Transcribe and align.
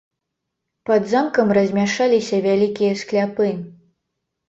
Пад 0.91 1.01
замкам 1.11 1.53
размяшчаліся 1.59 2.43
вялікія 2.49 2.99
скляпы. 3.07 3.55